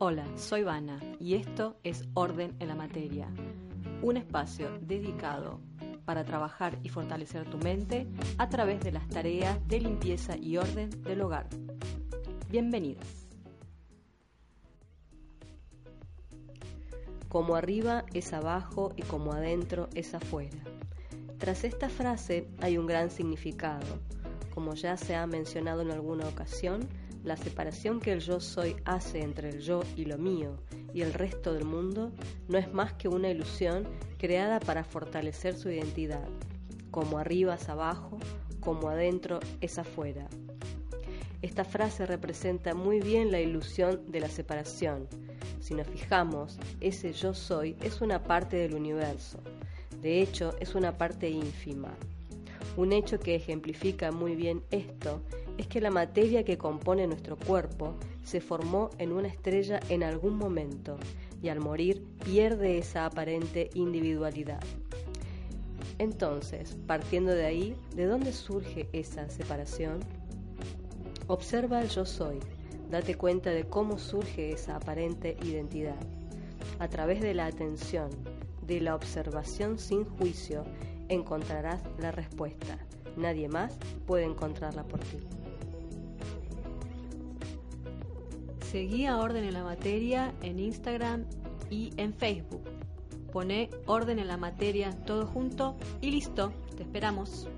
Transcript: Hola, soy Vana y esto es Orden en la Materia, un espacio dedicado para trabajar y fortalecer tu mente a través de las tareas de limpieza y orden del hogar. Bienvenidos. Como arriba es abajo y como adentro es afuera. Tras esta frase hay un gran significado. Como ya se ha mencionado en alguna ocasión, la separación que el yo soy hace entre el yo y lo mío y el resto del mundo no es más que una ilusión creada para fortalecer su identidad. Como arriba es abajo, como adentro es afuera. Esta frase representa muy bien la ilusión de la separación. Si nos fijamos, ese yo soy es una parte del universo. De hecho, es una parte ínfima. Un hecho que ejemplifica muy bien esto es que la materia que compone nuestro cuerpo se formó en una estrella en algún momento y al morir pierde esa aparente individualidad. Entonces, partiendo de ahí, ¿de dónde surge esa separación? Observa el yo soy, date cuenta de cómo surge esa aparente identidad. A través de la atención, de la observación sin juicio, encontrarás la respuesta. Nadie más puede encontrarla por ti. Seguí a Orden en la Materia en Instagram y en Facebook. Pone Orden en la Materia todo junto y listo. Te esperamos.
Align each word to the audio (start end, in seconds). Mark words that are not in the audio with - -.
Hola, 0.00 0.24
soy 0.36 0.62
Vana 0.62 1.00
y 1.18 1.34
esto 1.34 1.76
es 1.82 2.04
Orden 2.14 2.54
en 2.60 2.68
la 2.68 2.76
Materia, 2.76 3.26
un 4.00 4.16
espacio 4.16 4.78
dedicado 4.80 5.60
para 6.04 6.24
trabajar 6.24 6.78
y 6.84 6.88
fortalecer 6.88 7.50
tu 7.50 7.58
mente 7.58 8.06
a 8.38 8.48
través 8.48 8.78
de 8.78 8.92
las 8.92 9.08
tareas 9.08 9.58
de 9.66 9.80
limpieza 9.80 10.36
y 10.36 10.56
orden 10.56 10.90
del 11.02 11.20
hogar. 11.22 11.48
Bienvenidos. 12.48 13.26
Como 17.28 17.56
arriba 17.56 18.04
es 18.14 18.32
abajo 18.32 18.92
y 18.94 19.02
como 19.02 19.32
adentro 19.32 19.88
es 19.96 20.14
afuera. 20.14 20.62
Tras 21.38 21.64
esta 21.64 21.88
frase 21.88 22.48
hay 22.60 22.78
un 22.78 22.86
gran 22.86 23.10
significado. 23.10 23.98
Como 24.54 24.74
ya 24.74 24.96
se 24.96 25.16
ha 25.16 25.26
mencionado 25.26 25.82
en 25.82 25.90
alguna 25.90 26.28
ocasión, 26.28 26.88
la 27.24 27.36
separación 27.36 28.00
que 28.00 28.12
el 28.12 28.20
yo 28.20 28.40
soy 28.40 28.76
hace 28.84 29.20
entre 29.20 29.50
el 29.50 29.60
yo 29.60 29.82
y 29.96 30.04
lo 30.04 30.18
mío 30.18 30.56
y 30.94 31.02
el 31.02 31.12
resto 31.12 31.52
del 31.52 31.64
mundo 31.64 32.12
no 32.48 32.58
es 32.58 32.72
más 32.72 32.92
que 32.94 33.08
una 33.08 33.30
ilusión 33.30 33.86
creada 34.18 34.60
para 34.60 34.84
fortalecer 34.84 35.56
su 35.56 35.70
identidad. 35.70 36.28
Como 36.90 37.18
arriba 37.18 37.54
es 37.54 37.68
abajo, 37.68 38.18
como 38.60 38.88
adentro 38.88 39.40
es 39.60 39.78
afuera. 39.78 40.28
Esta 41.42 41.64
frase 41.64 42.06
representa 42.06 42.74
muy 42.74 43.00
bien 43.00 43.30
la 43.30 43.40
ilusión 43.40 44.10
de 44.10 44.20
la 44.20 44.28
separación. 44.28 45.06
Si 45.60 45.74
nos 45.74 45.86
fijamos, 45.86 46.58
ese 46.80 47.12
yo 47.12 47.34
soy 47.34 47.76
es 47.82 48.00
una 48.00 48.22
parte 48.22 48.56
del 48.56 48.74
universo. 48.74 49.38
De 50.02 50.20
hecho, 50.20 50.54
es 50.60 50.74
una 50.74 50.96
parte 50.96 51.28
ínfima. 51.28 51.94
Un 52.76 52.92
hecho 52.92 53.20
que 53.20 53.34
ejemplifica 53.34 54.10
muy 54.10 54.34
bien 54.34 54.62
esto 54.70 55.20
es 55.58 55.66
que 55.66 55.80
la 55.80 55.90
materia 55.90 56.44
que 56.44 56.56
compone 56.56 57.06
nuestro 57.06 57.36
cuerpo 57.36 57.94
se 58.22 58.40
formó 58.40 58.90
en 58.98 59.12
una 59.12 59.28
estrella 59.28 59.80
en 59.88 60.04
algún 60.04 60.36
momento 60.36 60.96
y 61.42 61.48
al 61.48 61.60
morir 61.60 62.04
pierde 62.24 62.78
esa 62.78 63.04
aparente 63.04 63.68
individualidad. 63.74 64.60
Entonces, 65.98 66.76
partiendo 66.86 67.32
de 67.32 67.44
ahí, 67.44 67.76
¿de 67.96 68.06
dónde 68.06 68.32
surge 68.32 68.88
esa 68.92 69.28
separación? 69.28 69.98
Observa 71.26 71.82
el 71.82 71.88
yo 71.88 72.06
soy, 72.06 72.38
date 72.88 73.16
cuenta 73.16 73.50
de 73.50 73.64
cómo 73.64 73.98
surge 73.98 74.52
esa 74.52 74.76
aparente 74.76 75.36
identidad. 75.42 75.98
A 76.78 76.88
través 76.88 77.20
de 77.20 77.34
la 77.34 77.46
atención, 77.46 78.10
de 78.64 78.80
la 78.80 78.94
observación 78.94 79.78
sin 79.78 80.04
juicio, 80.04 80.62
encontrarás 81.08 81.82
la 81.98 82.12
respuesta. 82.12 82.78
Nadie 83.16 83.48
más 83.48 83.76
puede 84.06 84.24
encontrarla 84.24 84.84
por 84.84 85.00
ti. 85.00 85.18
Seguí 88.70 89.06
a 89.06 89.16
Orden 89.16 89.44
en 89.44 89.54
la 89.54 89.64
Materia 89.64 90.34
en 90.42 90.58
Instagram 90.58 91.24
y 91.70 91.90
en 91.96 92.12
Facebook. 92.12 92.68
Pone 93.32 93.70
Orden 93.86 94.18
en 94.18 94.28
la 94.28 94.36
Materia 94.36 94.90
todo 95.06 95.26
junto 95.26 95.74
y 96.02 96.10
listo. 96.10 96.52
Te 96.76 96.82
esperamos. 96.82 97.48